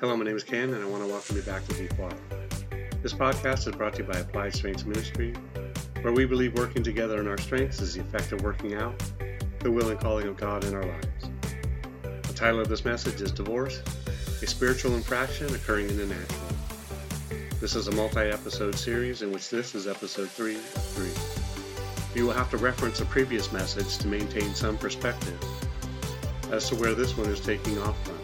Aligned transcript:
Hello, 0.00 0.16
my 0.16 0.24
name 0.24 0.34
is 0.34 0.44
Ken, 0.44 0.72
and 0.72 0.82
I 0.82 0.86
want 0.86 1.02
to 1.02 1.10
welcome 1.10 1.36
you 1.36 1.42
back 1.42 1.62
to 1.66 1.74
Deep 1.74 1.92
Water. 1.98 2.16
This 3.02 3.12
podcast 3.12 3.68
is 3.68 3.74
brought 3.74 3.92
to 3.96 3.98
you 3.98 4.08
by 4.08 4.20
Applied 4.20 4.54
Strengths 4.54 4.86
Ministry, 4.86 5.34
where 6.00 6.14
we 6.14 6.24
believe 6.24 6.54
working 6.54 6.82
together 6.82 7.20
in 7.20 7.28
our 7.28 7.36
strengths 7.36 7.82
is 7.82 7.92
the 7.92 8.00
effect 8.00 8.32
of 8.32 8.40
working 8.40 8.72
out 8.72 8.94
the 9.58 9.70
will 9.70 9.90
and 9.90 10.00
calling 10.00 10.26
of 10.26 10.38
God 10.38 10.64
in 10.64 10.74
our 10.74 10.84
lives. 10.84 11.28
The 12.02 12.32
title 12.32 12.60
of 12.60 12.68
this 12.70 12.82
message 12.82 13.20
is 13.20 13.30
Divorce, 13.30 13.82
a 14.40 14.46
spiritual 14.46 14.94
infraction 14.94 15.54
occurring 15.54 15.90
in 15.90 15.98
the 15.98 16.06
natural. 16.06 16.48
This 17.60 17.76
is 17.76 17.88
a 17.88 17.92
multi 17.92 18.20
episode 18.20 18.76
series 18.76 19.20
in 19.20 19.30
which 19.30 19.50
this 19.50 19.74
is 19.74 19.86
episode 19.86 20.30
3 20.30 20.54
of 20.54 20.62
3. 20.62 21.10
You 22.14 22.26
will 22.26 22.32
have 22.32 22.48
to 22.52 22.56
reference 22.56 23.02
a 23.02 23.04
previous 23.04 23.52
message 23.52 23.98
to 23.98 24.08
maintain 24.08 24.54
some 24.54 24.78
perspective 24.78 25.38
as 26.50 26.70
to 26.70 26.76
where 26.76 26.94
this 26.94 27.18
one 27.18 27.28
is 27.28 27.40
taking 27.40 27.78
off 27.80 28.02
from. 28.06 28.19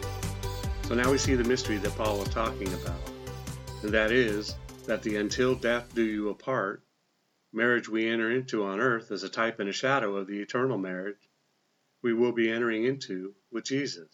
So 0.87 0.95
now 0.95 1.11
we 1.11 1.17
see 1.17 1.35
the 1.35 1.43
mystery 1.43 1.75
that 1.79 1.97
Paul 1.97 2.19
was 2.19 2.29
talking 2.29 2.73
about, 2.73 3.11
and 3.83 3.91
that 3.91 4.09
is 4.09 4.55
that 4.85 5.03
the 5.03 5.17
until 5.17 5.53
death 5.53 5.93
do 5.93 6.01
you 6.01 6.29
apart 6.29 6.81
marriage 7.51 7.89
we 7.89 8.07
enter 8.07 8.31
into 8.31 8.63
on 8.63 8.79
earth 8.79 9.11
is 9.11 9.21
a 9.23 9.29
type 9.29 9.59
and 9.59 9.67
a 9.67 9.73
shadow 9.73 10.15
of 10.15 10.27
the 10.27 10.39
eternal 10.39 10.77
marriage 10.77 11.29
we 12.01 12.13
will 12.13 12.31
be 12.31 12.49
entering 12.49 12.85
into 12.85 13.35
with 13.51 13.65
Jesus. 13.65 14.07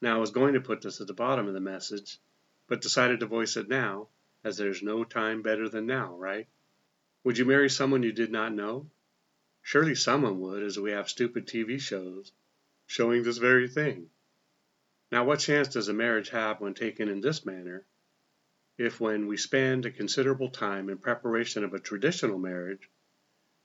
Now, 0.00 0.14
I 0.14 0.20
was 0.20 0.30
going 0.30 0.54
to 0.54 0.60
put 0.60 0.82
this 0.82 1.00
at 1.00 1.08
the 1.08 1.14
bottom 1.14 1.48
of 1.48 1.54
the 1.54 1.58
message, 1.58 2.20
but 2.68 2.80
decided 2.80 3.18
to 3.18 3.26
voice 3.26 3.56
it 3.56 3.68
now, 3.68 4.06
as 4.44 4.56
there's 4.56 4.84
no 4.84 5.02
time 5.02 5.42
better 5.42 5.68
than 5.68 5.86
now, 5.86 6.14
right? 6.14 6.46
Would 7.24 7.38
you 7.38 7.44
marry 7.44 7.68
someone 7.68 8.04
you 8.04 8.12
did 8.12 8.30
not 8.30 8.54
know? 8.54 8.88
Surely 9.62 9.96
someone 9.96 10.38
would, 10.38 10.62
as 10.62 10.78
we 10.78 10.92
have 10.92 11.08
stupid 11.08 11.48
TV 11.48 11.80
shows 11.80 12.30
showing 12.86 13.24
this 13.24 13.38
very 13.38 13.66
thing. 13.66 14.10
Now, 15.10 15.24
what 15.24 15.40
chance 15.40 15.68
does 15.68 15.88
a 15.88 15.94
marriage 15.94 16.28
have 16.30 16.60
when 16.60 16.74
taken 16.74 17.08
in 17.08 17.20
this 17.20 17.46
manner, 17.46 17.86
if 18.76 19.00
when 19.00 19.26
we 19.26 19.38
spend 19.38 19.86
a 19.86 19.90
considerable 19.90 20.50
time 20.50 20.90
in 20.90 20.98
preparation 20.98 21.64
of 21.64 21.72
a 21.72 21.80
traditional 21.80 22.38
marriage, 22.38 22.90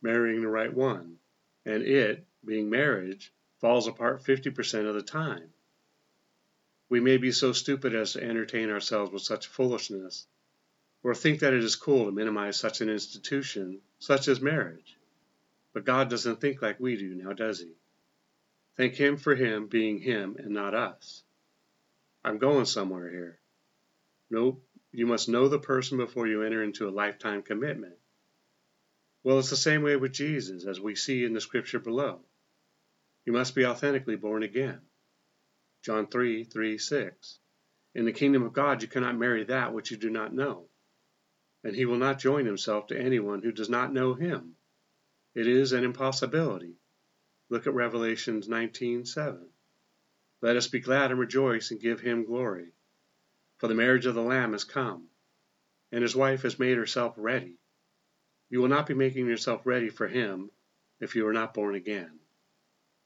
marrying 0.01 0.41
the 0.41 0.47
right 0.47 0.73
one, 0.73 1.19
and 1.65 1.83
it, 1.83 2.25
being 2.45 2.69
marriage, 2.69 3.33
falls 3.59 3.87
apart 3.87 4.23
50% 4.23 4.87
of 4.87 4.95
the 4.95 5.01
time? 5.01 5.53
We 6.87 6.99
may 7.01 7.17
be 7.17 7.31
so 7.31 7.51
stupid 7.51 7.93
as 7.93 8.13
to 8.13 8.23
entertain 8.23 8.69
ourselves 8.69 9.11
with 9.11 9.23
such 9.23 9.47
foolishness, 9.47 10.27
or 11.03 11.13
think 11.13 11.39
that 11.39 11.53
it 11.53 11.63
is 11.63 11.75
cool 11.75 12.05
to 12.05 12.11
minimize 12.11 12.57
such 12.57 12.79
an 12.79 12.89
institution, 12.89 13.81
such 13.99 14.29
as 14.29 14.39
marriage. 14.39 14.97
But 15.73 15.85
God 15.85 16.09
doesn't 16.09 16.39
think 16.39 16.61
like 16.61 16.79
we 16.79 16.95
do, 16.95 17.15
now 17.15 17.33
does 17.33 17.59
He? 17.59 17.73
Thank 18.77 18.95
Him 18.95 19.17
for 19.17 19.35
Him 19.35 19.67
being 19.67 19.99
Him 19.99 20.37
and 20.37 20.51
not 20.51 20.73
us. 20.73 21.22
I'm 22.23 22.37
going 22.37 22.65
somewhere 22.65 23.09
here. 23.09 23.39
Nope, 24.29 24.65
you 24.91 25.05
must 25.05 25.27
know 25.27 25.47
the 25.47 25.59
person 25.59 25.97
before 25.97 26.27
you 26.27 26.43
enter 26.43 26.63
into 26.63 26.87
a 26.87 26.91
lifetime 26.91 27.41
commitment. 27.41 27.97
Well, 29.23 29.39
it's 29.39 29.49
the 29.49 29.55
same 29.55 29.83
way 29.83 29.95
with 29.95 30.13
Jesus, 30.13 30.65
as 30.65 30.79
we 30.79 30.95
see 30.95 31.23
in 31.25 31.33
the 31.33 31.41
scripture 31.41 31.79
below. 31.79 32.21
You 33.25 33.33
must 33.33 33.55
be 33.55 33.65
authentically 33.65 34.15
born 34.15 34.43
again. 34.43 34.81
John 35.81 36.07
3 36.07 36.45
3 36.45 36.77
6. 36.77 37.39
In 37.95 38.05
the 38.05 38.13
kingdom 38.13 38.43
of 38.43 38.53
God, 38.53 38.81
you 38.81 38.87
cannot 38.87 39.17
marry 39.17 39.43
that 39.45 39.73
which 39.73 39.91
you 39.91 39.97
do 39.97 40.09
not 40.09 40.33
know, 40.33 40.67
and 41.63 41.75
he 41.75 41.85
will 41.85 41.97
not 41.97 42.19
join 42.19 42.45
himself 42.45 42.87
to 42.87 42.99
anyone 42.99 43.41
who 43.41 43.51
does 43.51 43.69
not 43.69 43.93
know 43.93 44.13
him. 44.13 44.55
It 45.35 45.47
is 45.47 45.73
an 45.73 45.83
impossibility. 45.83 46.77
Look 47.49 47.67
at 47.67 47.73
Revelations 47.73 48.47
19 48.47 49.05
7. 49.05 49.52
Let 50.43 50.57
us 50.57 50.67
be 50.67 50.81
glad 50.81 51.09
and 51.09 51.17
rejoice 51.21 51.71
and 51.71 51.79
give 51.79 52.01
him 52.01 52.25
glory. 52.25 52.73
For 53.59 53.69
the 53.69 53.75
marriage 53.75 54.05
of 54.05 54.13
the 54.13 54.21
Lamb 54.21 54.51
has 54.51 54.65
come, 54.65 55.07
and 55.89 56.01
his 56.01 56.17
wife 56.17 56.41
has 56.41 56.59
made 56.59 56.77
herself 56.77 57.13
ready. 57.15 57.59
You 58.49 58.59
will 58.59 58.67
not 58.67 58.85
be 58.85 58.93
making 58.93 59.25
yourself 59.25 59.65
ready 59.65 59.87
for 59.87 60.05
him 60.05 60.51
if 60.99 61.15
you 61.15 61.25
are 61.27 61.31
not 61.31 61.53
born 61.53 61.75
again. 61.75 62.19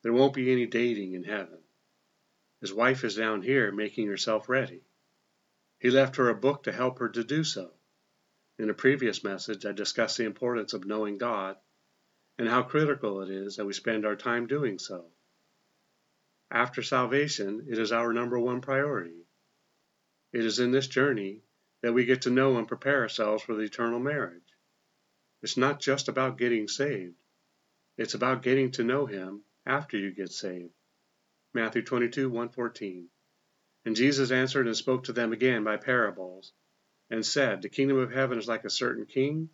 There 0.02 0.14
won't 0.14 0.34
be 0.34 0.52
any 0.52 0.66
dating 0.66 1.14
in 1.14 1.26
heaven. 1.26 1.60
His 2.60 2.74
wife 2.74 3.04
is 3.04 3.18
down 3.18 3.44
here 3.44 3.72
making 3.72 4.08
herself 4.08 4.50
ready. 4.50 4.82
He 5.78 5.92
left 5.92 6.16
her 6.16 6.30
a 6.30 6.34
book 6.34 6.64
to 6.64 6.72
help 6.72 6.98
her 6.98 7.10
to 7.10 7.24
do 7.24 7.44
so. 7.44 7.72
In 8.58 8.72
a 8.72 8.74
previous 8.74 9.24
message, 9.24 9.64
I 9.64 9.74
discussed 9.74 10.18
the 10.18 10.26
importance 10.26 10.74
of 10.74 10.86
knowing 10.86 11.20
God 11.20 11.58
and 12.40 12.50
how 12.50 12.64
critical 12.64 13.22
it 13.22 13.30
is 13.30 13.58
that 13.58 13.66
we 13.66 13.74
spend 13.74 14.08
our 14.08 14.16
time 14.16 14.48
doing 14.48 14.80
so. 14.80 15.12
After 16.50 16.82
salvation, 16.82 17.68
it 17.70 17.78
is 17.78 17.92
our 17.92 18.14
number 18.14 18.40
one 18.40 18.62
priority. 18.62 19.28
It 20.32 20.46
is 20.46 20.60
in 20.60 20.72
this 20.72 20.88
journey 20.88 21.44
that 21.82 21.94
we 21.94 22.06
get 22.06 22.22
to 22.22 22.30
know 22.30 22.58
and 22.58 22.68
prepare 22.68 23.02
ourselves 23.02 23.44
for 23.44 23.54
the 23.54 23.64
eternal 23.64 24.00
marriage. 24.00 24.56
It's 25.42 25.58
not 25.58 25.82
just 25.82 26.08
about 26.08 26.38
getting 26.38 26.68
saved, 26.68 27.16
it's 27.98 28.14
about 28.14 28.44
getting 28.44 28.72
to 28.72 28.84
know 28.84 29.06
Him 29.06 29.44
after 29.66 29.98
you 29.98 30.12
get 30.12 30.32
saved. 30.32 30.74
Matthew 31.54 31.82
22 31.82 32.30
114. 32.30 33.10
And 33.84 33.96
Jesus 33.96 34.32
answered 34.32 34.68
and 34.68 34.78
spoke 34.78 35.06
to 35.06 35.14
them 35.14 35.34
again 35.34 35.64
by 35.64 35.78
parables, 35.78 36.54
and 37.10 37.26
said, 37.26 37.62
The 37.62 37.70
kingdom 37.70 37.98
of 37.98 38.12
heaven 38.12 38.38
is 38.38 38.48
like 38.48 38.64
a 38.64 38.70
certain 38.70 39.06
king 39.06 39.50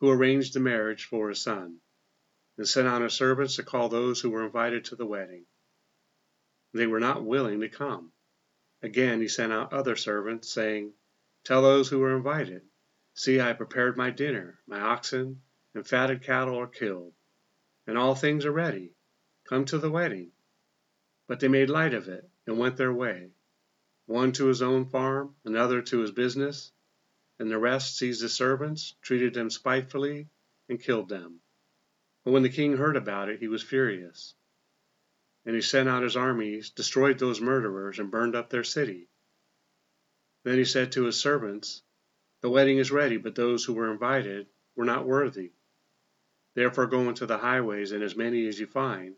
who 0.00 0.10
arranged 0.10 0.52
the 0.52 0.60
marriage 0.60 1.04
for 1.04 1.28
his 1.28 1.40
son, 1.40 1.80
and 2.58 2.68
sent 2.68 2.88
out 2.88 3.02
his 3.02 3.14
servants 3.14 3.56
to 3.56 3.62
call 3.62 3.88
those 3.88 4.20
who 4.20 4.30
were 4.30 4.44
invited 4.44 4.84
to 4.86 4.96
the 4.96 5.06
wedding. 5.06 5.46
They 6.74 6.86
were 6.86 7.00
not 7.00 7.22
willing 7.22 7.60
to 7.60 7.68
come. 7.68 8.14
Again 8.80 9.20
he 9.20 9.28
sent 9.28 9.52
out 9.52 9.74
other 9.74 9.94
servants, 9.94 10.50
saying, 10.50 10.94
Tell 11.44 11.60
those 11.60 11.90
who 11.90 12.02
are 12.02 12.16
invited, 12.16 12.62
See, 13.12 13.38
I 13.40 13.48
have 13.48 13.58
prepared 13.58 13.98
my 13.98 14.08
dinner, 14.08 14.58
my 14.66 14.80
oxen 14.80 15.42
and 15.74 15.86
fatted 15.86 16.22
cattle 16.22 16.58
are 16.58 16.66
killed, 16.66 17.12
and 17.86 17.98
all 17.98 18.14
things 18.14 18.46
are 18.46 18.52
ready. 18.52 18.94
Come 19.44 19.66
to 19.66 19.76
the 19.76 19.90
wedding. 19.90 20.32
But 21.26 21.40
they 21.40 21.48
made 21.48 21.68
light 21.68 21.92
of 21.92 22.08
it, 22.08 22.30
and 22.46 22.58
went 22.58 22.78
their 22.78 22.94
way, 22.94 23.32
one 24.06 24.32
to 24.32 24.46
his 24.46 24.62
own 24.62 24.86
farm, 24.86 25.36
another 25.44 25.82
to 25.82 25.98
his 25.98 26.10
business, 26.10 26.72
and 27.38 27.50
the 27.50 27.58
rest 27.58 27.98
seized 27.98 28.22
the 28.22 28.30
servants, 28.30 28.94
treated 29.02 29.34
them 29.34 29.50
spitefully, 29.50 30.30
and 30.70 30.80
killed 30.80 31.10
them. 31.10 31.42
And 32.24 32.32
when 32.32 32.42
the 32.42 32.48
king 32.48 32.78
heard 32.78 32.96
about 32.96 33.28
it, 33.28 33.40
he 33.40 33.48
was 33.48 33.62
furious 33.62 34.34
and 35.44 35.54
he 35.54 35.62
sent 35.62 35.88
out 35.88 36.02
his 36.02 36.16
armies, 36.16 36.70
destroyed 36.70 37.18
those 37.18 37.40
murderers, 37.40 37.98
and 37.98 38.10
burned 38.10 38.36
up 38.36 38.50
their 38.50 38.64
city. 38.64 39.08
Then 40.44 40.58
he 40.58 40.64
said 40.64 40.92
to 40.92 41.04
his 41.04 41.18
servants, 41.18 41.82
The 42.40 42.50
wedding 42.50 42.78
is 42.78 42.90
ready, 42.90 43.16
but 43.16 43.34
those 43.34 43.64
who 43.64 43.72
were 43.72 43.90
invited 43.90 44.46
were 44.76 44.84
not 44.84 45.06
worthy. 45.06 45.52
Therefore 46.54 46.86
go 46.86 47.08
into 47.08 47.26
the 47.26 47.38
highways, 47.38 47.92
and 47.92 48.02
as 48.02 48.16
many 48.16 48.46
as 48.46 48.60
you 48.60 48.66
find, 48.66 49.16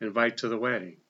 invite 0.00 0.38
to 0.38 0.48
the 0.48 0.58
wedding. 0.58 1.00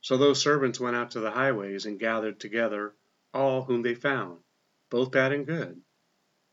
So 0.00 0.16
those 0.16 0.40
servants 0.40 0.78
went 0.78 0.96
out 0.96 1.10
to 1.12 1.20
the 1.20 1.30
highways 1.30 1.84
and 1.84 1.98
gathered 1.98 2.38
together 2.38 2.94
all 3.34 3.64
whom 3.64 3.82
they 3.82 3.94
found, 3.94 4.40
both 4.88 5.10
bad 5.10 5.32
and 5.32 5.46
good, 5.46 5.82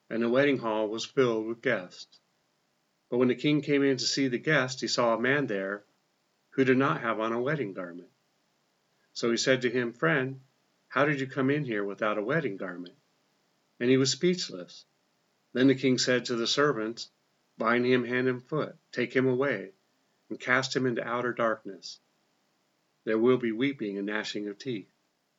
and 0.09 0.21
the 0.21 0.29
wedding 0.29 0.57
hall 0.57 0.89
was 0.89 1.05
filled 1.05 1.45
with 1.47 1.61
guests. 1.61 2.19
But 3.09 3.19
when 3.19 3.27
the 3.27 3.35
king 3.35 3.61
came 3.61 3.83
in 3.83 3.97
to 3.97 4.05
see 4.05 4.27
the 4.27 4.37
guests, 4.37 4.81
he 4.81 4.87
saw 4.87 5.13
a 5.13 5.21
man 5.21 5.47
there 5.47 5.85
who 6.55 6.63
did 6.63 6.77
not 6.77 7.01
have 7.01 7.19
on 7.19 7.33
a 7.33 7.41
wedding 7.41 7.73
garment. 7.73 8.09
So 9.13 9.31
he 9.31 9.37
said 9.37 9.61
to 9.61 9.69
him, 9.69 9.91
Friend, 9.91 10.39
how 10.87 11.05
did 11.05 11.19
you 11.19 11.27
come 11.27 11.49
in 11.49 11.65
here 11.65 11.83
without 11.83 12.17
a 12.17 12.23
wedding 12.23 12.57
garment? 12.57 12.95
And 13.79 13.89
he 13.89 13.97
was 13.97 14.11
speechless. 14.11 14.85
Then 15.53 15.67
the 15.67 15.75
king 15.75 15.97
said 15.97 16.25
to 16.25 16.35
the 16.35 16.47
servants, 16.47 17.09
Bind 17.57 17.85
him 17.85 18.05
hand 18.05 18.27
and 18.27 18.43
foot, 18.43 18.75
take 18.91 19.15
him 19.15 19.27
away, 19.27 19.71
and 20.29 20.39
cast 20.39 20.75
him 20.75 20.85
into 20.85 21.07
outer 21.07 21.33
darkness. 21.33 21.99
There 23.03 23.19
will 23.19 23.37
be 23.37 23.51
weeping 23.51 23.97
and 23.97 24.07
gnashing 24.07 24.47
of 24.47 24.57
teeth, 24.57 24.91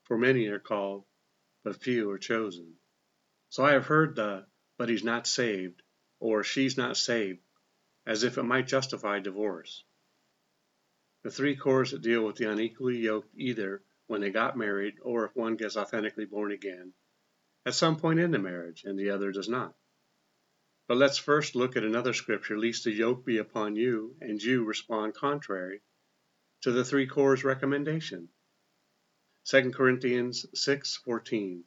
for 0.02 0.18
many 0.18 0.46
are 0.48 0.58
called, 0.58 1.04
but 1.62 1.80
few 1.80 2.10
are 2.10 2.18
chosen. 2.18 2.74
So 3.50 3.64
I 3.64 3.72
have 3.72 3.86
heard 3.86 4.16
the, 4.16 4.46
but 4.76 4.88
he's 4.88 5.04
not 5.04 5.26
saved, 5.26 5.82
or 6.18 6.42
she's 6.42 6.76
not 6.76 6.96
saved, 6.96 7.40
as 8.04 8.24
if 8.24 8.36
it 8.36 8.42
might 8.42 8.66
justify 8.66 9.20
divorce. 9.20 9.84
The 11.24 11.30
three 11.30 11.56
cores 11.56 11.90
that 11.92 12.02
deal 12.02 12.26
with 12.26 12.36
the 12.36 12.50
unequally 12.50 12.98
yoked 12.98 13.34
either 13.34 13.82
when 14.06 14.20
they 14.20 14.28
got 14.28 14.58
married 14.58 14.98
or 15.00 15.24
if 15.24 15.34
one 15.34 15.56
gets 15.56 15.74
authentically 15.74 16.26
born 16.26 16.52
again 16.52 16.92
at 17.64 17.74
some 17.74 17.96
point 17.96 18.20
in 18.20 18.30
the 18.30 18.38
marriage 18.38 18.84
and 18.84 18.98
the 18.98 19.08
other 19.08 19.32
does 19.32 19.48
not. 19.48 19.74
But 20.86 20.98
let's 20.98 21.16
first 21.16 21.54
look 21.54 21.76
at 21.76 21.82
another 21.82 22.12
scripture, 22.12 22.58
lest 22.58 22.84
the 22.84 22.92
yoke 22.92 23.24
be 23.24 23.38
upon 23.38 23.74
you 23.74 24.18
and 24.20 24.42
you 24.42 24.64
respond 24.64 25.14
contrary 25.14 25.80
to 26.60 26.72
the 26.72 26.84
three 26.84 27.06
cores 27.06 27.42
recommendation. 27.42 28.28
2 29.46 29.70
Corinthians 29.72 30.44
6:14 30.54 31.64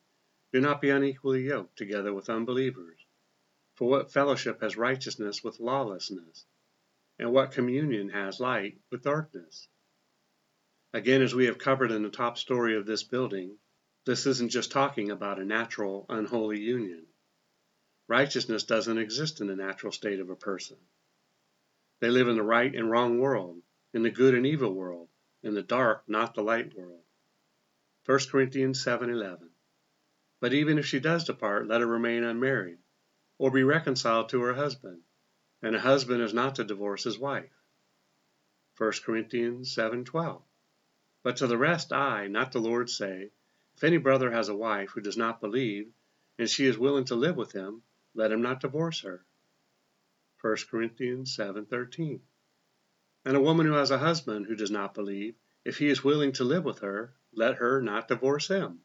Do 0.54 0.62
not 0.62 0.82
be 0.82 0.92
unequally 0.92 1.48
yoked 1.48 1.80
together 1.80 2.14
with 2.14 2.30
unbelievers. 2.30 3.00
For 3.74 3.90
what 3.90 4.12
fellowship 4.12 4.62
has 4.62 4.78
righteousness 4.78 5.44
with 5.44 5.60
lawlessness? 5.60 6.46
And 7.20 7.32
what 7.32 7.52
communion 7.52 8.10
has 8.10 8.40
light 8.40 8.78
with 8.92 9.04
darkness. 9.04 9.68
Again, 10.94 11.22
as 11.22 11.36
we 11.36 11.46
have 11.46 11.58
covered 11.58 11.92
in 11.92 12.04
the 12.04 12.10
top 12.10 12.38
story 12.38 12.76
of 12.76 12.86
this 12.86 13.04
building, 13.04 13.58
This 14.08 14.26
isn't 14.26 14.52
just 14.52 14.72
talking 14.72 15.12
about 15.12 15.38
a 15.38 15.44
natural, 15.44 16.06
unholy 16.08 16.62
union. 16.62 17.06
Righteousness 18.08 18.64
doesn't 18.64 18.98
exist 18.98 19.42
in 19.42 19.48
the 19.48 19.56
natural 19.58 19.92
state 19.92 20.22
of 20.22 20.30
a 20.30 20.36
person. 20.38 20.78
They 22.00 22.10
live 22.10 22.30
in 22.30 22.38
the 22.38 22.42
right 22.42 22.74
and 22.74 22.90
wrong 22.90 23.20
world, 23.20 23.62
in 23.94 24.04
the 24.04 24.10
good 24.10 24.34
and 24.34 24.46
evil 24.46 24.72
world, 24.72 25.10
in 25.44 25.56
the 25.56 25.62
dark, 25.62 26.08
not 26.08 26.36
the 26.36 26.42
light 26.42 26.74
world. 26.74 27.04
1 28.06 28.30
Corinthians 28.32 28.82
7:11. 28.82 29.50
But 30.40 30.54
even 30.54 30.78
if 30.80 30.86
she 30.86 31.02
does 31.02 31.26
depart, 31.26 31.68
let 31.68 31.82
her 31.82 31.88
remain 31.88 32.24
unmarried, 32.24 32.80
or 33.38 33.52
be 33.52 33.64
reconciled 33.64 34.30
to 34.30 34.42
her 34.44 34.54
husband, 34.54 35.02
and 35.62 35.76
a 35.76 35.80
husband 35.80 36.22
is 36.22 36.34
not 36.34 36.56
to 36.56 36.64
divorce 36.64 37.04
his 37.04 37.18
wife. 37.18 37.52
1 38.78 38.92
Corinthians 39.04 39.74
7:12. 39.74 40.44
But 41.24 41.38
to 41.38 41.48
the 41.48 41.58
rest 41.58 41.92
I, 41.92 42.28
not 42.28 42.52
the 42.52 42.60
Lord, 42.60 42.90
say, 42.90 43.32
if 43.76 43.84
any 43.84 43.98
brother 43.98 44.32
has 44.32 44.50
a 44.50 44.56
wife 44.56 44.92
who 44.92 45.02
does 45.02 45.18
not 45.18 45.42
believe, 45.42 45.92
and 46.38 46.50
she 46.50 46.66
is 46.66 46.78
willing 46.78 47.06
to 47.06 47.16
live 47.16 47.36
with 47.36 47.52
him, 47.52 47.82
let 48.14 48.32
him 48.32 48.42
not 48.42 48.60
divorce 48.60 49.02
her. 49.02 49.26
1 50.42 50.58
Corinthians 50.70 51.36
7:13. 51.36 52.22
And 53.26 53.36
a 53.36 53.42
woman 53.42 53.66
who 53.66 53.74
has 53.74 53.92
a 53.92 53.98
husband 53.98 54.46
who 54.46 54.56
does 54.56 54.72
not 54.72 54.94
believe, 54.94 55.36
if 55.66 55.80
he 55.80 55.88
is 55.88 56.04
willing 56.04 56.32
to 56.34 56.44
live 56.44 56.64
with 56.64 56.80
her, 56.80 57.14
let 57.34 57.56
her 57.56 57.82
not 57.82 58.08
divorce 58.08 58.48
him. 58.48 58.82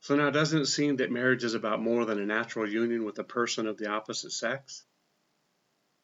So 0.00 0.16
now 0.16 0.30
doesn't 0.30 0.62
it 0.62 0.66
seem 0.66 0.96
that 0.96 1.10
marriage 1.10 1.44
is 1.44 1.54
about 1.54 1.80
more 1.80 2.04
than 2.04 2.20
a 2.20 2.26
natural 2.26 2.68
union 2.68 3.04
with 3.04 3.18
a 3.18 3.24
person 3.24 3.66
of 3.66 3.78
the 3.78 3.86
opposite 3.86 4.32
sex? 4.32 4.84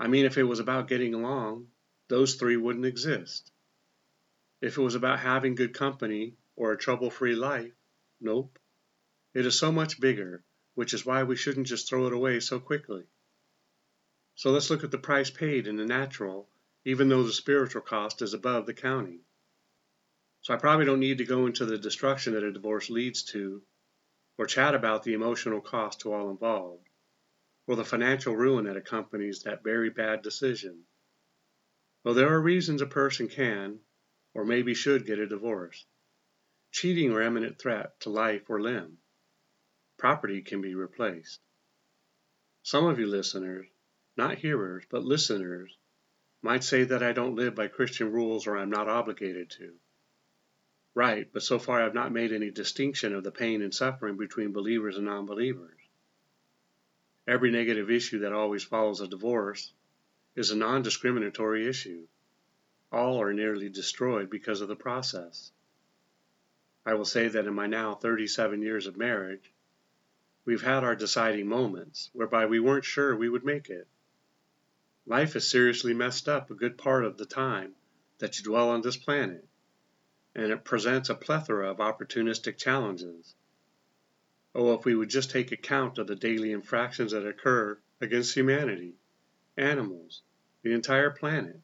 I 0.00 0.08
mean, 0.08 0.25
if 0.25 0.38
it 0.38 0.44
was 0.44 0.61
about 0.61 0.88
getting 0.88 1.12
along, 1.12 1.67
those 2.08 2.37
three 2.37 2.56
wouldn't 2.56 2.87
exist. 2.87 3.52
If 4.62 4.79
it 4.79 4.82
was 4.82 4.94
about 4.94 5.20
having 5.20 5.55
good 5.55 5.75
company 5.75 6.37
or 6.56 6.73
a 6.73 6.79
trouble 6.79 7.11
free 7.11 7.35
life, 7.35 7.75
nope. 8.19 8.58
It 9.35 9.44
is 9.44 9.58
so 9.58 9.70
much 9.70 10.00
bigger, 10.00 10.43
which 10.75 10.94
is 10.94 11.05
why 11.05 11.25
we 11.25 11.37
shouldn't 11.37 11.67
just 11.67 11.87
throw 11.87 12.06
it 12.06 12.14
away 12.14 12.41
so 12.41 12.58
quickly. 12.58 13.05
So 14.37 14.50
let's 14.50 14.70
look 14.70 14.85
at 14.85 14.91
the 14.91 14.97
price 14.97 15.29
paid 15.29 15.67
in 15.67 15.76
the 15.76 15.85
natural, 15.85 16.49
even 16.87 17.11
though 17.11 17.25
the 17.25 17.32
spiritual 17.32 17.82
cost 17.82 18.23
is 18.23 18.32
above 18.32 18.64
the 18.64 18.73
counting. 18.73 19.20
So 20.41 20.55
I 20.55 20.56
probably 20.56 20.87
don't 20.87 21.00
need 21.00 21.19
to 21.19 21.26
go 21.26 21.44
into 21.44 21.67
the 21.67 21.76
destruction 21.76 22.32
that 22.32 22.43
a 22.43 22.50
divorce 22.50 22.88
leads 22.88 23.23
to, 23.32 23.62
or 24.38 24.46
chat 24.46 24.75
about 24.75 25.03
the 25.03 25.12
emotional 25.12 25.61
cost 25.61 26.00
to 26.00 26.14
all 26.14 26.31
involved, 26.31 26.88
or 27.70 27.76
the 27.76 27.84
financial 27.84 28.34
ruin 28.34 28.64
that 28.64 28.76
accompanies 28.76 29.44
that 29.44 29.62
very 29.62 29.90
bad 29.90 30.22
decision. 30.22 30.82
Well, 32.02 32.14
there 32.14 32.34
are 32.34 32.40
reasons 32.43 32.82
a 32.82 32.87
person 32.87 33.28
can, 33.28 33.78
or 34.34 34.44
maybe 34.44 34.75
should, 34.75 35.06
get 35.06 35.20
a 35.20 35.28
divorce. 35.28 35.87
Cheating 36.72 37.12
or 37.12 37.22
imminent 37.22 37.61
threat 37.61 38.00
to 38.00 38.11
life 38.11 38.50
or 38.50 38.61
limb. 38.61 38.99
Property 39.99 40.43
can 40.43 40.61
be 40.61 40.75
replaced. 40.75 41.38
Some 42.64 42.87
of 42.87 42.99
you 42.99 43.06
listeners, 43.06 43.69
not 44.17 44.38
hearers, 44.38 44.82
but 44.90 45.05
listeners, 45.05 45.72
might 46.43 46.64
say 46.64 46.82
that 46.82 47.05
I 47.05 47.12
don't 47.12 47.37
live 47.37 47.55
by 47.55 47.69
Christian 47.69 48.11
rules 48.11 48.49
or 48.49 48.56
I'm 48.56 48.70
not 48.70 48.88
obligated 48.88 49.49
to. 49.58 49.75
Right, 50.96 51.32
but 51.32 51.44
so 51.44 51.61
far 51.61 51.81
I've 51.81 51.94
not 51.94 52.11
made 52.11 52.32
any 52.32 52.50
distinction 52.50 53.14
of 53.14 53.22
the 53.22 53.31
pain 53.31 53.62
and 53.62 53.72
suffering 53.72 54.17
between 54.17 54.50
believers 54.50 54.96
and 54.96 55.06
non-believers. 55.06 55.80
Every 57.31 57.53
negative 57.53 57.93
issue 57.93 58.19
that 58.19 58.32
always 58.32 58.65
follows 58.65 59.00
a 59.00 59.06
divorce 59.06 59.73
is 60.35 60.50
a 60.50 60.56
non-discriminatory 60.56 61.69
issue. 61.69 62.09
All 62.91 63.23
are 63.23 63.32
nearly 63.32 63.69
destroyed 63.69 64.29
because 64.29 64.61
of 64.61 64.67
the 64.67 64.75
process. 64.75 65.53
I 66.85 66.94
will 66.94 67.05
say 67.05 67.29
that 67.29 67.47
in 67.47 67.55
my 67.55 67.69
now 67.69 67.94
37 67.94 68.62
years 68.62 68.88
of 68.88 68.97
marriage, 68.97 69.53
we've 70.44 70.62
had 70.62 70.82
our 70.82 70.97
deciding 70.97 71.47
moments 71.47 72.11
whereby 72.15 72.47
we 72.47 72.59
weren't 72.59 72.85
sure 72.85 73.15
we 73.15 73.29
would 73.29 73.44
make 73.44 73.71
it. 73.71 73.87
Life 75.06 75.37
is 75.37 75.49
seriously 75.49 75.94
messed 75.94 76.29
up 76.29 76.50
a 76.50 76.56
good 76.56 76.77
part 76.77 77.05
of 77.05 77.17
the 77.17 77.27
time 77.27 77.77
that 78.19 78.38
you 78.38 78.44
dwell 78.44 78.71
on 78.71 78.82
this 78.82 78.97
planet 78.97 79.47
and 80.35 80.50
it 80.50 80.65
presents 80.65 81.11
a 81.11 81.15
plethora 81.15 81.71
of 81.71 81.77
opportunistic 81.77 82.56
challenges. 82.56 83.37
Oh, 84.55 84.75
if 84.75 84.85
we 84.85 84.94
would 84.94 85.11
just 85.11 85.31
take 85.31 85.52
account 85.52 85.99
of 85.99 86.06
the 86.06 86.17
daily 86.17 86.52
infractions 86.52 87.12
that 87.12 87.26
occur 87.26 87.79
against 88.00 88.35
humanity, 88.35 88.94
animals, 89.56 90.23
the 90.62 90.73
entire 90.73 91.11
planet. 91.11 91.61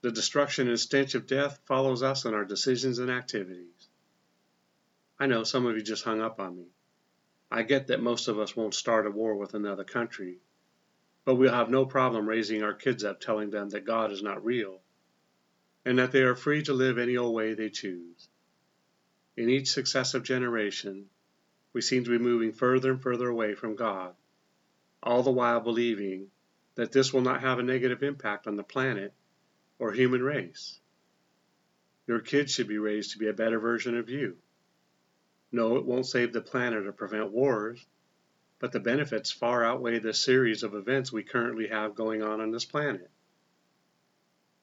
The 0.00 0.10
destruction 0.10 0.68
and 0.68 0.78
stench 0.78 1.14
of 1.14 1.26
death 1.26 1.60
follows 1.66 2.02
us 2.02 2.24
in 2.24 2.34
our 2.34 2.44
decisions 2.44 2.98
and 2.98 3.10
activities. 3.10 3.88
I 5.18 5.26
know 5.26 5.44
some 5.44 5.66
of 5.66 5.76
you 5.76 5.82
just 5.82 6.04
hung 6.04 6.20
up 6.20 6.40
on 6.40 6.56
me. 6.56 6.66
I 7.50 7.62
get 7.62 7.86
that 7.88 8.02
most 8.02 8.28
of 8.28 8.38
us 8.38 8.56
won't 8.56 8.74
start 8.74 9.06
a 9.06 9.10
war 9.10 9.36
with 9.36 9.54
another 9.54 9.84
country, 9.84 10.38
but 11.24 11.36
we'll 11.36 11.52
have 11.52 11.70
no 11.70 11.86
problem 11.86 12.28
raising 12.28 12.62
our 12.62 12.74
kids 12.74 13.04
up 13.04 13.20
telling 13.20 13.50
them 13.50 13.70
that 13.70 13.84
God 13.84 14.10
is 14.10 14.22
not 14.22 14.44
real 14.44 14.80
and 15.84 15.98
that 15.98 16.12
they 16.12 16.22
are 16.22 16.34
free 16.34 16.62
to 16.62 16.72
live 16.72 16.98
any 16.98 17.16
old 17.16 17.34
way 17.34 17.54
they 17.54 17.68
choose. 17.68 18.28
In 19.36 19.50
each 19.50 19.70
successive 19.70 20.22
generation, 20.22 21.10
we 21.74 21.80
seem 21.80 22.04
to 22.04 22.10
be 22.10 22.18
moving 22.18 22.52
further 22.52 22.92
and 22.92 23.02
further 23.02 23.28
away 23.28 23.54
from 23.54 23.74
God, 23.74 24.14
all 25.02 25.24
the 25.24 25.30
while 25.30 25.60
believing 25.60 26.30
that 26.76 26.92
this 26.92 27.12
will 27.12 27.20
not 27.20 27.40
have 27.40 27.58
a 27.58 27.64
negative 27.64 28.02
impact 28.02 28.46
on 28.46 28.56
the 28.56 28.62
planet 28.62 29.12
or 29.78 29.92
human 29.92 30.22
race. 30.22 30.78
Your 32.06 32.20
kids 32.20 32.52
should 32.52 32.68
be 32.68 32.78
raised 32.78 33.12
to 33.12 33.18
be 33.18 33.28
a 33.28 33.32
better 33.32 33.58
version 33.58 33.98
of 33.98 34.08
you. 34.08 34.36
No, 35.50 35.76
it 35.76 35.84
won't 35.84 36.06
save 36.06 36.32
the 36.32 36.40
planet 36.40 36.86
or 36.86 36.92
prevent 36.92 37.32
wars, 37.32 37.84
but 38.60 38.70
the 38.70 38.80
benefits 38.80 39.32
far 39.32 39.64
outweigh 39.64 39.98
the 39.98 40.14
series 40.14 40.62
of 40.62 40.74
events 40.74 41.12
we 41.12 41.24
currently 41.24 41.68
have 41.68 41.96
going 41.96 42.22
on 42.22 42.40
on 42.40 42.52
this 42.52 42.64
planet. 42.64 43.10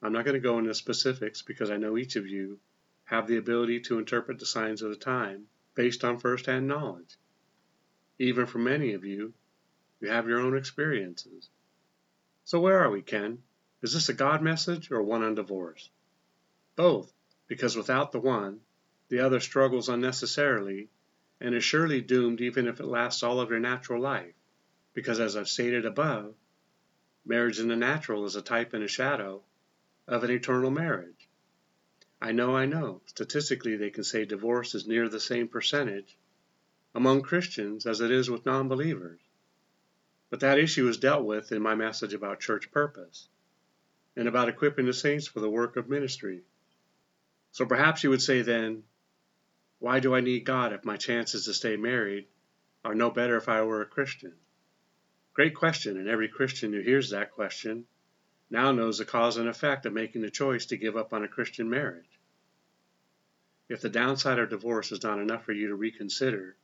I'm 0.02 0.12
not 0.12 0.24
going 0.24 0.34
to 0.34 0.40
go 0.40 0.58
into 0.58 0.74
specifics 0.74 1.42
because 1.42 1.70
I 1.70 1.76
know 1.76 1.98
each 1.98 2.16
of 2.16 2.26
you 2.26 2.58
have 3.04 3.26
the 3.26 3.36
ability 3.36 3.80
to 3.80 3.98
interpret 3.98 4.38
the 4.38 4.46
signs 4.46 4.80
of 4.80 4.90
the 4.90 4.96
time 4.96 5.46
based 5.74 6.04
on 6.04 6.18
first-hand 6.18 6.66
knowledge. 6.68 7.16
Even 8.18 8.46
for 8.46 8.58
many 8.58 8.92
of 8.94 9.04
you, 9.04 9.32
you 10.00 10.08
have 10.08 10.28
your 10.28 10.40
own 10.40 10.56
experiences. 10.56 11.48
So 12.44 12.60
where 12.60 12.78
are 12.80 12.90
we, 12.90 13.02
Ken? 13.02 13.38
Is 13.82 13.92
this 13.92 14.08
a 14.08 14.14
God 14.14 14.42
message 14.42 14.90
or 14.90 15.02
one 15.02 15.22
on 15.22 15.34
divorce? 15.34 15.90
Both, 16.76 17.12
because 17.46 17.76
without 17.76 18.12
the 18.12 18.20
one, 18.20 18.60
the 19.08 19.20
other 19.20 19.40
struggles 19.40 19.88
unnecessarily 19.88 20.88
and 21.40 21.54
is 21.54 21.64
surely 21.64 22.00
doomed 22.00 22.40
even 22.40 22.68
if 22.68 22.80
it 22.80 22.86
lasts 22.86 23.22
all 23.22 23.40
of 23.40 23.50
your 23.50 23.60
natural 23.60 24.00
life. 24.00 24.34
Because 24.94 25.20
as 25.20 25.36
I've 25.36 25.48
stated 25.48 25.86
above, 25.86 26.34
marriage 27.24 27.58
in 27.58 27.68
the 27.68 27.76
natural 27.76 28.24
is 28.24 28.36
a 28.36 28.42
type 28.42 28.74
and 28.74 28.84
a 28.84 28.88
shadow 28.88 29.42
of 30.06 30.24
an 30.24 30.30
eternal 30.30 30.70
marriage. 30.70 31.28
I 32.24 32.30
know, 32.30 32.54
I 32.54 32.66
know, 32.66 33.00
statistically 33.06 33.74
they 33.76 33.90
can 33.90 34.04
say 34.04 34.24
divorce 34.24 34.76
is 34.76 34.86
near 34.86 35.08
the 35.08 35.18
same 35.18 35.48
percentage 35.48 36.16
among 36.94 37.22
Christians 37.22 37.84
as 37.84 38.00
it 38.00 38.12
is 38.12 38.30
with 38.30 38.46
non 38.46 38.68
believers. 38.68 39.18
But 40.30 40.38
that 40.38 40.60
issue 40.60 40.86
is 40.86 40.98
dealt 40.98 41.24
with 41.24 41.50
in 41.50 41.60
my 41.60 41.74
message 41.74 42.14
about 42.14 42.38
church 42.38 42.70
purpose 42.70 43.26
and 44.14 44.28
about 44.28 44.48
equipping 44.48 44.86
the 44.86 44.92
saints 44.92 45.26
for 45.26 45.40
the 45.40 45.50
work 45.50 45.76
of 45.76 45.88
ministry. 45.88 46.42
So 47.50 47.66
perhaps 47.66 48.04
you 48.04 48.10
would 48.10 48.22
say 48.22 48.42
then, 48.42 48.84
why 49.80 49.98
do 49.98 50.14
I 50.14 50.20
need 50.20 50.44
God 50.44 50.72
if 50.72 50.84
my 50.84 50.96
chances 50.96 51.46
to 51.46 51.52
stay 51.52 51.76
married 51.76 52.28
are 52.84 52.94
no 52.94 53.10
better 53.10 53.36
if 53.36 53.48
I 53.48 53.62
were 53.62 53.82
a 53.82 53.86
Christian? 53.86 54.34
Great 55.34 55.56
question, 55.56 55.96
and 55.96 56.08
every 56.08 56.28
Christian 56.28 56.72
who 56.72 56.82
hears 56.82 57.10
that 57.10 57.32
question 57.32 57.84
now 58.48 58.70
knows 58.70 58.98
the 58.98 59.04
cause 59.04 59.38
and 59.38 59.48
effect 59.48 59.86
of 59.86 59.92
making 59.92 60.22
the 60.22 60.30
choice 60.30 60.66
to 60.66 60.76
give 60.76 60.96
up 60.96 61.12
on 61.12 61.24
a 61.24 61.28
Christian 61.28 61.68
marriage. 61.68 62.11
If 63.68 63.80
the 63.80 63.88
downside 63.88 64.38
of 64.38 64.50
divorce 64.50 64.92
is 64.92 65.02
not 65.02 65.18
enough 65.18 65.44
for 65.44 65.52
you 65.52 65.68
to 65.68 65.74
reconsider, 65.74 66.56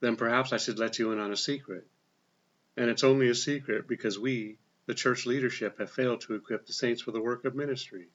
then 0.00 0.16
perhaps 0.16 0.52
I 0.52 0.56
should 0.56 0.78
let 0.78 0.98
you 0.98 1.12
in 1.12 1.18
on 1.18 1.32
a 1.32 1.36
secret. 1.36 1.86
And 2.76 2.90
it's 2.90 3.04
only 3.04 3.28
a 3.28 3.34
secret 3.34 3.86
because 3.86 4.18
we, 4.18 4.58
the 4.86 4.94
church 4.94 5.26
leadership, 5.26 5.78
have 5.78 5.90
failed 5.90 6.22
to 6.22 6.34
equip 6.34 6.66
the 6.66 6.72
saints 6.72 7.02
for 7.02 7.12
the 7.12 7.20
work 7.20 7.44
of 7.44 7.54
ministry. 7.54 8.08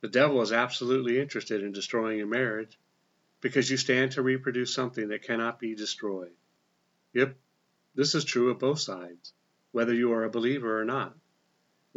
The 0.00 0.08
devil 0.08 0.40
is 0.42 0.52
absolutely 0.52 1.18
interested 1.18 1.62
in 1.62 1.72
destroying 1.72 2.18
your 2.18 2.26
marriage 2.26 2.78
because 3.40 3.70
you 3.70 3.76
stand 3.76 4.12
to 4.12 4.22
reproduce 4.22 4.74
something 4.74 5.08
that 5.08 5.22
cannot 5.22 5.60
be 5.60 5.74
destroyed. 5.74 6.32
Yep, 7.14 7.36
this 7.94 8.14
is 8.14 8.24
true 8.24 8.50
of 8.50 8.58
both 8.58 8.80
sides, 8.80 9.32
whether 9.72 9.94
you 9.94 10.12
are 10.12 10.24
a 10.24 10.30
believer 10.30 10.80
or 10.80 10.84
not 10.84 11.16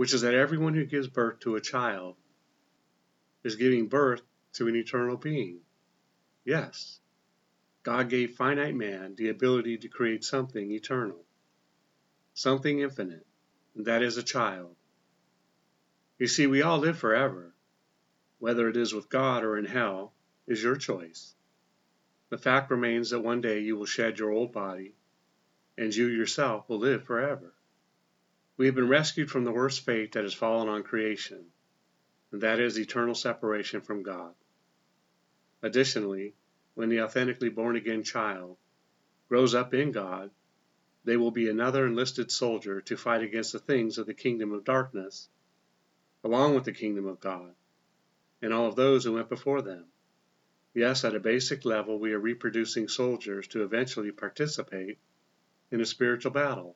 which 0.01 0.13
is 0.15 0.21
that 0.21 0.33
everyone 0.33 0.73
who 0.73 0.83
gives 0.83 1.07
birth 1.07 1.39
to 1.39 1.55
a 1.55 1.61
child 1.61 2.15
is 3.43 3.55
giving 3.55 3.87
birth 3.87 4.21
to 4.53 4.67
an 4.67 4.75
eternal 4.75 5.17
being. 5.17 5.59
Yes, 6.43 6.99
God 7.83 8.09
gave 8.09 8.35
finite 8.35 8.75
man 8.75 9.15
the 9.15 9.29
ability 9.29 9.77
to 9.79 9.87
create 9.87 10.23
something 10.23 10.71
eternal, 10.71 11.23
something 12.33 12.79
infinite, 12.79 13.25
and 13.75 13.85
that 13.85 14.03
is 14.03 14.17
a 14.17 14.23
child. 14.23 14.75
You 16.19 16.27
see, 16.27 16.45
we 16.47 16.61
all 16.61 16.77
live 16.77 16.97
forever. 16.97 17.53
Whether 18.39 18.69
it 18.69 18.77
is 18.77 18.93
with 18.93 19.09
God 19.09 19.43
or 19.43 19.57
in 19.57 19.65
hell 19.65 20.13
is 20.47 20.61
your 20.61 20.75
choice. 20.75 21.33
The 22.29 22.37
fact 22.37 22.71
remains 22.71 23.09
that 23.09 23.19
one 23.19 23.41
day 23.41 23.59
you 23.59 23.75
will 23.75 23.85
shed 23.85 24.19
your 24.19 24.31
old 24.31 24.51
body, 24.51 24.93
and 25.77 25.95
you 25.95 26.07
yourself 26.07 26.69
will 26.69 26.79
live 26.79 27.03
forever. 27.03 27.53
We 28.57 28.67
have 28.67 28.75
been 28.75 28.87
rescued 28.87 29.31
from 29.31 29.43
the 29.43 29.51
worst 29.51 29.83
fate 29.85 30.11
that 30.11 30.23
has 30.23 30.33
fallen 30.33 30.69
on 30.69 30.83
creation, 30.83 31.45
and 32.31 32.41
that 32.41 32.59
is 32.59 32.77
eternal 32.77 33.15
separation 33.15 33.81
from 33.81 34.03
God. 34.03 34.33
Additionally, 35.63 36.33
when 36.73 36.89
the 36.89 37.01
authentically 37.01 37.49
born 37.49 37.75
again 37.75 38.03
child 38.03 38.57
grows 39.29 39.53
up 39.53 39.73
in 39.73 39.91
God, 39.91 40.31
they 41.03 41.17
will 41.17 41.31
be 41.31 41.49
another 41.49 41.85
enlisted 41.85 42.31
soldier 42.31 42.81
to 42.81 42.97
fight 42.97 43.23
against 43.23 43.53
the 43.53 43.59
things 43.59 43.97
of 43.97 44.05
the 44.05 44.13
kingdom 44.13 44.51
of 44.51 44.63
darkness, 44.63 45.29
along 46.23 46.55
with 46.55 46.63
the 46.63 46.71
kingdom 46.71 47.07
of 47.07 47.19
God, 47.19 47.53
and 48.41 48.53
all 48.53 48.67
of 48.67 48.75
those 48.75 49.03
who 49.03 49.13
went 49.13 49.29
before 49.29 49.61
them. 49.61 49.85
Yes, 50.73 51.03
at 51.03 51.15
a 51.15 51.19
basic 51.19 51.65
level, 51.65 51.99
we 51.99 52.13
are 52.13 52.19
reproducing 52.19 52.87
soldiers 52.87 53.47
to 53.49 53.63
eventually 53.63 54.11
participate 54.11 54.97
in 55.69 55.81
a 55.81 55.85
spiritual 55.85 56.31
battle, 56.31 56.75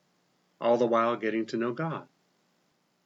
all 0.60 0.76
the 0.76 0.86
while 0.86 1.16
getting 1.16 1.46
to 1.46 1.56
know 1.56 1.72
God. 1.72 2.06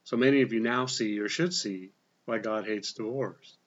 So 0.03 0.17
many 0.17 0.41
of 0.41 0.51
you 0.51 0.59
now 0.59 0.87
see 0.87 1.19
or 1.19 1.29
should 1.29 1.53
see 1.53 1.91
why 2.25 2.39
God 2.39 2.65
hates 2.65 2.93
divorce. 2.93 3.57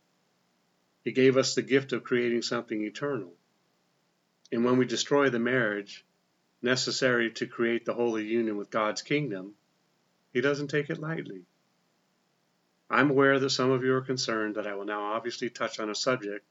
He 1.04 1.12
gave 1.12 1.36
us 1.36 1.54
the 1.54 1.62
gift 1.62 1.92
of 1.92 2.02
creating 2.02 2.42
something 2.42 2.82
eternal. 2.82 3.34
And 4.50 4.64
when 4.64 4.78
we 4.78 4.86
destroy 4.86 5.28
the 5.28 5.38
marriage 5.38 6.04
necessary 6.62 7.30
to 7.32 7.46
create 7.46 7.84
the 7.84 7.92
holy 7.92 8.26
union 8.26 8.56
with 8.56 8.70
God's 8.70 9.02
kingdom, 9.02 9.54
He 10.32 10.40
doesn't 10.40 10.68
take 10.68 10.88
it 10.88 10.98
lightly. 10.98 11.44
I'm 12.88 13.10
aware 13.10 13.38
that 13.38 13.50
some 13.50 13.70
of 13.70 13.84
you 13.84 13.92
are 13.94 14.00
concerned 14.00 14.54
that 14.54 14.66
I 14.66 14.74
will 14.74 14.86
now 14.86 15.12
obviously 15.12 15.50
touch 15.50 15.78
on 15.78 15.90
a 15.90 15.94
subject 15.94 16.46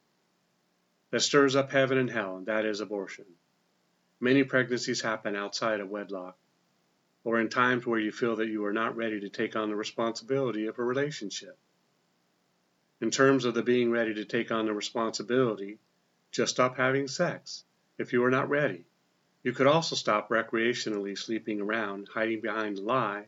that 1.09 1.21
stirs 1.21 1.55
up 1.55 1.71
heaven 1.71 1.97
and 1.97 2.09
hell, 2.09 2.37
and 2.37 2.45
that 2.45 2.65
is 2.65 2.79
abortion. 2.79 3.25
Many 4.19 4.43
pregnancies 4.43 5.01
happen 5.01 5.35
outside 5.35 5.79
of 5.79 5.89
wedlock, 5.89 6.37
or 7.23 7.39
in 7.39 7.49
times 7.49 7.85
where 7.85 7.99
you 7.99 8.11
feel 8.11 8.35
that 8.35 8.49
you 8.49 8.65
are 8.65 8.73
not 8.73 8.95
ready 8.95 9.19
to 9.21 9.29
take 9.29 9.55
on 9.55 9.69
the 9.69 9.75
responsibility 9.75 10.67
of 10.67 10.77
a 10.77 10.83
relationship. 10.83 11.57
In 13.03 13.11
terms 13.11 13.43
of 13.43 13.53
the 13.53 13.63
being 13.63 13.91
ready 13.91 14.13
to 14.13 14.23
take 14.23 14.49
on 14.49 14.65
the 14.65 14.73
responsibility, 14.73 15.77
just 16.31 16.53
stop 16.53 16.77
having 16.77 17.09
sex 17.09 17.65
if 17.97 18.13
you 18.13 18.23
are 18.23 18.31
not 18.31 18.47
ready. 18.47 18.85
You 19.43 19.51
could 19.51 19.67
also 19.67 19.97
stop 19.97 20.29
recreationally 20.29 21.17
sleeping 21.17 21.59
around, 21.59 22.07
hiding 22.07 22.39
behind 22.39 22.77
the 22.77 22.81
lie 22.83 23.25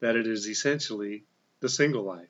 that 0.00 0.16
it 0.16 0.26
is 0.26 0.46
essentially 0.46 1.24
the 1.60 1.68
single 1.70 2.02
life. 2.02 2.28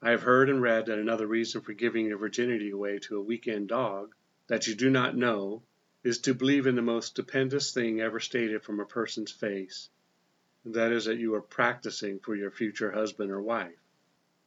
I 0.00 0.12
have 0.12 0.22
heard 0.22 0.48
and 0.48 0.62
read 0.62 0.86
that 0.86 0.98
another 0.98 1.26
reason 1.26 1.60
for 1.60 1.74
giving 1.74 2.06
your 2.06 2.16
virginity 2.16 2.70
away 2.70 2.98
to 3.00 3.18
a 3.18 3.22
weekend 3.22 3.68
dog 3.68 4.14
that 4.46 4.66
you 4.66 4.74
do 4.74 4.88
not 4.88 5.18
know 5.18 5.62
is 6.02 6.20
to 6.20 6.32
believe 6.32 6.66
in 6.66 6.76
the 6.76 6.80
most 6.80 7.08
stupendous 7.08 7.74
thing 7.74 8.00
ever 8.00 8.20
stated 8.20 8.62
from 8.62 8.80
a 8.80 8.86
person's 8.86 9.32
face, 9.32 9.90
that 10.64 10.92
is 10.92 11.04
that 11.04 11.18
you 11.18 11.34
are 11.34 11.42
practicing 11.42 12.20
for 12.20 12.34
your 12.34 12.50
future 12.50 12.90
husband 12.90 13.30
or 13.30 13.42
wife. 13.42 13.81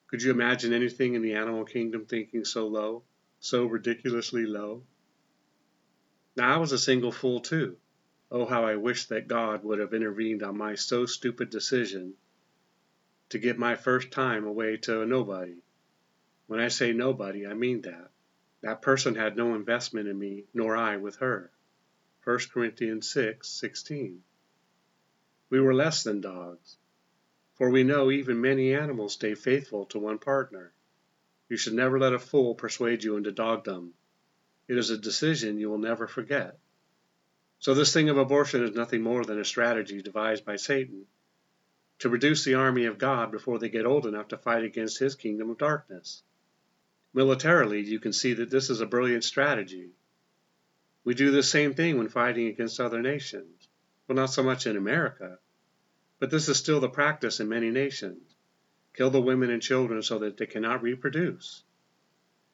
Could 0.08 0.22
you 0.22 0.32
imagine 0.32 0.72
anything 0.72 1.16
in 1.16 1.22
the 1.22 1.34
animal 1.34 1.66
kingdom 1.66 2.06
thinking 2.06 2.46
so 2.46 2.68
low, 2.68 3.04
so 3.40 3.66
ridiculously 3.66 4.46
low? 4.46 4.84
Now 6.36 6.56
I 6.56 6.58
was 6.58 6.72
a 6.72 6.78
single 6.78 7.12
fool 7.12 7.40
too. 7.40 7.78
Oh, 8.30 8.46
how 8.46 8.66
I 8.66 8.76
wish 8.76 9.06
that 9.06 9.28
God 9.28 9.64
would 9.64 9.80
have 9.80 9.94
intervened 9.94 10.44
on 10.44 10.58
my 10.58 10.76
so 10.76 11.06
stupid 11.06 11.50
decision 11.50 12.16
to 13.30 13.40
give 13.40 13.58
my 13.58 13.76
first 13.76 14.12
time 14.12 14.46
away 14.46 14.78
to 14.78 15.02
a 15.02 15.06
nobody. 15.06 15.62
When 16.48 16.60
I 16.60 16.68
say 16.68 16.94
nobody, 16.94 17.48
I 17.48 17.54
mean 17.54 17.82
that. 17.82 18.12
That 18.62 18.82
person 18.82 19.16
had 19.16 19.36
no 19.36 19.56
investment 19.56 20.08
in 20.08 20.18
me, 20.18 20.46
nor 20.54 20.76
I 20.76 20.98
with 20.98 21.18
her. 21.18 21.52
1 22.24 22.40
Corinthians 22.52 23.10
6 23.12 23.48
16. 23.48 24.24
We 25.50 25.60
were 25.60 25.74
less 25.74 26.04
than 26.04 26.22
dogs, 26.22 26.78
for 27.56 27.70
we 27.70 27.84
know 27.84 28.12
even 28.12 28.42
many 28.42 28.74
animals 28.74 29.14
stay 29.14 29.34
faithful 29.34 29.86
to 29.86 30.00
one 30.00 30.20
partner. 30.20 30.74
You 31.48 31.58
should 31.58 31.74
never 31.74 31.98
let 31.98 32.14
a 32.14 32.20
fool 32.20 32.56
persuade 32.56 33.04
you 33.04 33.18
into 33.18 33.32
dogdom. 33.32 33.94
It 34.68 34.78
is 34.78 34.90
a 34.90 34.98
decision 34.98 35.60
you 35.60 35.70
will 35.70 35.78
never 35.78 36.08
forget. 36.08 36.60
So, 37.60 37.74
this 37.74 37.94
thing 37.94 38.10
of 38.10 38.18
abortion 38.18 38.64
is 38.64 38.76
nothing 38.76 39.02
more 39.02 39.24
than 39.24 39.40
a 39.40 39.46
strategy 39.46 40.02
devised 40.02 40.44
by 40.44 40.58
Satan 40.58 41.08
to 42.00 42.10
reduce 42.10 42.44
the 42.44 42.56
army 42.56 42.86
of 42.86 42.98
God 42.98 43.32
before 43.32 43.58
they 43.58 43.70
get 43.70 43.86
old 43.86 44.06
enough 44.06 44.28
to 44.30 44.38
fight 44.38 44.64
against 44.64 45.00
his 45.00 45.16
kingdom 45.16 45.50
of 45.50 45.58
darkness. 45.58 46.24
Militarily, 47.14 47.82
you 47.82 48.00
can 48.00 48.12
see 48.12 48.34
that 48.34 48.50
this 48.50 48.70
is 48.70 48.82
a 48.82 48.86
brilliant 48.86 49.24
strategy. 49.24 49.92
We 51.06 51.14
do 51.14 51.32
the 51.32 51.44
same 51.44 51.74
thing 51.74 51.98
when 51.98 52.10
fighting 52.10 52.48
against 52.48 52.82
other 52.82 53.02
nations. 53.02 53.70
Well, 54.08 54.18
not 54.18 54.32
so 54.32 54.44
much 54.44 54.68
in 54.68 54.76
America, 54.76 55.40
but 56.20 56.30
this 56.30 56.48
is 56.48 56.58
still 56.58 56.80
the 56.80 56.90
practice 56.90 57.40
in 57.40 57.50
many 57.50 57.70
nations. 57.70 58.36
Kill 58.94 59.10
the 59.10 59.22
women 59.22 59.50
and 59.50 59.62
children 59.62 60.02
so 60.02 60.20
that 60.20 60.38
they 60.38 60.46
cannot 60.46 60.82
reproduce. 60.82 61.64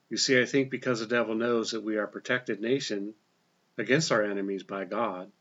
You 0.10 0.18
see, 0.18 0.42
I 0.42 0.46
think 0.46 0.70
because 0.70 1.00
the 1.00 1.06
devil 1.06 1.36
knows 1.36 1.72
that 1.72 1.84
we 1.84 1.98
are 1.98 2.04
a 2.04 2.08
protected 2.08 2.60
nation 2.60 3.14
against 3.78 4.12
our 4.12 4.24
enemies 4.24 4.64
by 4.64 4.86
God, 4.86 5.32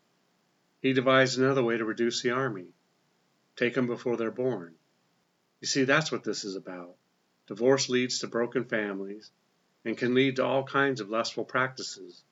he 0.81 0.93
devised 0.93 1.39
another 1.39 1.63
way 1.63 1.77
to 1.77 1.85
reduce 1.85 2.23
the 2.23 2.31
army. 2.31 2.67
Take 3.57 3.75
them 3.75 3.87
before 3.87 4.17
they're 4.17 4.31
born. 4.31 4.75
You 5.61 5.67
see, 5.67 5.85
that's 5.85 6.13
what 6.13 6.25
this 6.25 6.45
is 6.45 6.57
about. 6.57 6.97
Divorce 7.47 7.89
leads 7.89 8.21
to 8.21 8.29
broken 8.29 8.65
families 8.65 9.31
and 9.85 9.97
can 9.97 10.15
lead 10.15 10.37
to 10.37 10.45
all 10.45 10.65
kinds 10.65 11.01
of 11.01 11.11
lustful 11.11 11.45
practices. 11.45 12.23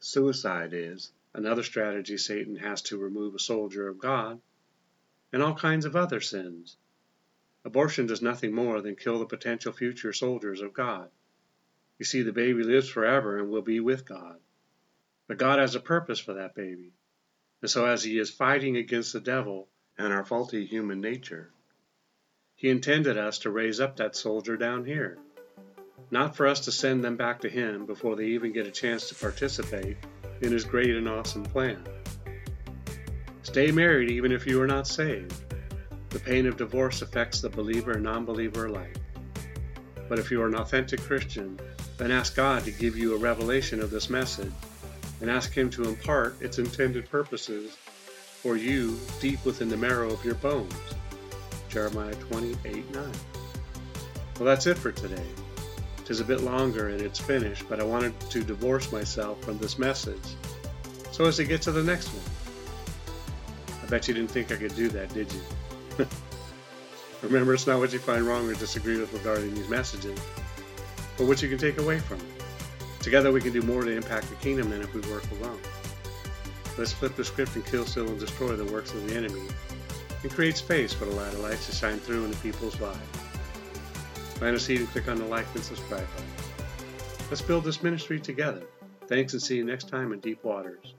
Suicide 0.00 0.72
is 0.72 1.12
another 1.34 1.62
strategy 1.62 2.16
Satan 2.16 2.56
has 2.56 2.82
to 2.82 2.96
remove 2.96 3.34
a 3.34 3.38
soldier 3.38 3.88
of 3.88 3.98
God, 3.98 4.40
and 5.32 5.42
all 5.42 5.54
kinds 5.54 5.84
of 5.84 5.96
other 5.96 6.20
sins. 6.20 6.76
Abortion 7.64 8.06
does 8.06 8.22
nothing 8.22 8.54
more 8.54 8.80
than 8.80 8.96
kill 8.96 9.18
the 9.18 9.26
potential 9.26 9.72
future 9.72 10.12
soldiers 10.12 10.60
of 10.60 10.72
God. 10.72 11.10
You 11.98 12.04
see, 12.04 12.22
the 12.22 12.32
baby 12.32 12.62
lives 12.62 12.88
forever 12.88 13.38
and 13.38 13.50
will 13.50 13.62
be 13.62 13.80
with 13.80 14.06
God. 14.06 14.36
But 15.26 15.38
God 15.38 15.58
has 15.58 15.74
a 15.74 15.80
purpose 15.80 16.18
for 16.18 16.34
that 16.34 16.54
baby. 16.54 16.92
And 17.60 17.70
so, 17.70 17.86
as 17.86 18.02
He 18.02 18.18
is 18.18 18.30
fighting 18.30 18.76
against 18.76 19.12
the 19.12 19.20
devil 19.20 19.68
and 19.98 20.12
our 20.12 20.24
faulty 20.24 20.64
human 20.64 21.00
nature. 21.00 21.50
He 22.54 22.70
intended 22.70 23.18
us 23.18 23.40
to 23.40 23.50
raise 23.50 23.80
up 23.80 23.96
that 23.96 24.16
soldier 24.16 24.56
down 24.56 24.84
here, 24.84 25.18
not 26.10 26.36
for 26.36 26.46
us 26.46 26.60
to 26.64 26.72
send 26.72 27.04
them 27.04 27.16
back 27.16 27.40
to 27.40 27.48
him 27.48 27.86
before 27.86 28.16
they 28.16 28.26
even 28.26 28.52
get 28.52 28.66
a 28.66 28.70
chance 28.70 29.08
to 29.08 29.14
participate 29.14 29.96
in 30.40 30.52
his 30.52 30.64
great 30.64 30.94
and 30.94 31.08
awesome 31.08 31.44
plan. 31.44 31.84
Stay 33.48 33.70
married 33.70 34.10
even 34.10 34.30
if 34.30 34.46
you 34.46 34.60
are 34.60 34.66
not 34.66 34.86
saved. 34.86 35.32
The 36.10 36.18
pain 36.18 36.44
of 36.44 36.58
divorce 36.58 37.00
affects 37.00 37.40
the 37.40 37.48
believer 37.48 37.92
and 37.92 38.02
non 38.02 38.26
believer 38.26 38.66
alike. 38.66 38.98
But 40.06 40.18
if 40.18 40.30
you 40.30 40.42
are 40.42 40.48
an 40.48 40.54
authentic 40.54 41.00
Christian, 41.00 41.58
then 41.96 42.10
ask 42.10 42.36
God 42.36 42.64
to 42.64 42.70
give 42.70 42.94
you 42.94 43.14
a 43.14 43.18
revelation 43.18 43.80
of 43.80 43.90
this 43.90 44.10
message 44.10 44.52
and 45.22 45.30
ask 45.30 45.50
Him 45.50 45.70
to 45.70 45.84
impart 45.84 46.42
its 46.42 46.58
intended 46.58 47.08
purposes 47.10 47.74
for 48.42 48.58
you 48.58 49.00
deep 49.18 49.42
within 49.46 49.70
the 49.70 49.78
marrow 49.78 50.10
of 50.10 50.22
your 50.26 50.34
bones. 50.34 50.74
Jeremiah 51.70 52.14
28 52.16 52.94
9. 52.94 53.02
Well, 53.02 54.44
that's 54.44 54.66
it 54.66 54.76
for 54.76 54.92
today. 54.92 55.26
Tis 56.04 56.20
a 56.20 56.24
bit 56.24 56.42
longer 56.42 56.90
and 56.90 57.00
it's 57.00 57.18
finished, 57.18 57.66
but 57.66 57.80
I 57.80 57.84
wanted 57.84 58.20
to 58.28 58.44
divorce 58.44 58.92
myself 58.92 59.42
from 59.42 59.56
this 59.56 59.78
message 59.78 60.36
so 61.10 61.24
as 61.24 61.36
to 61.36 61.44
get 61.44 61.62
to 61.62 61.72
the 61.72 61.82
next 61.82 62.08
one. 62.08 62.27
Bet 63.88 64.06
you 64.06 64.14
didn't 64.14 64.30
think 64.30 64.52
I 64.52 64.56
could 64.56 64.74
do 64.74 64.88
that, 64.88 65.12
did 65.14 65.32
you? 65.32 65.40
Remember, 67.22 67.54
it's 67.54 67.66
not 67.66 67.78
what 67.78 67.92
you 67.92 67.98
find 67.98 68.26
wrong 68.26 68.48
or 68.48 68.54
disagree 68.54 68.98
with 68.98 69.12
regarding 69.12 69.54
these 69.54 69.68
messages, 69.68 70.18
but 71.16 71.26
what 71.26 71.42
you 71.42 71.48
can 71.48 71.58
take 71.58 71.78
away 71.78 71.98
from 71.98 72.18
it. 72.18 73.02
Together, 73.02 73.32
we 73.32 73.40
can 73.40 73.52
do 73.52 73.62
more 73.62 73.82
to 73.82 73.90
impact 73.90 74.28
the 74.28 74.36
kingdom 74.36 74.70
than 74.70 74.82
if 74.82 74.94
we 74.94 75.00
work 75.10 75.24
alone. 75.40 75.58
Let's 76.76 76.92
flip 76.92 77.16
the 77.16 77.24
script 77.24 77.56
and 77.56 77.64
kill, 77.66 77.86
steal, 77.86 78.08
and 78.08 78.20
destroy 78.20 78.54
the 78.54 78.70
works 78.72 78.92
of 78.92 79.08
the 79.08 79.16
enemy, 79.16 79.42
and 80.22 80.30
create 80.30 80.56
space 80.56 80.92
for 80.92 81.06
the 81.06 81.12
light 81.12 81.32
of 81.32 81.40
lights 81.40 81.66
to 81.66 81.74
shine 81.74 81.98
through 81.98 82.24
in 82.24 82.30
the 82.30 82.36
people's 82.36 82.80
lives. 82.80 82.98
Plant 84.34 84.56
a 84.56 84.60
seed 84.60 84.80
and 84.80 84.88
click 84.90 85.08
on 85.08 85.18
the 85.18 85.24
like 85.24 85.46
and 85.54 85.64
subscribe 85.64 86.06
button. 86.14 86.66
Let's 87.30 87.42
build 87.42 87.64
this 87.64 87.82
ministry 87.82 88.20
together. 88.20 88.62
Thanks 89.08 89.32
and 89.32 89.42
see 89.42 89.56
you 89.56 89.64
next 89.64 89.88
time 89.88 90.12
in 90.12 90.20
Deep 90.20 90.44
Waters. 90.44 90.94